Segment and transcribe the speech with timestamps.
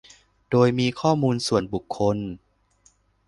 [0.51, 2.17] โดยมีข้อมูลส่วนบุคคล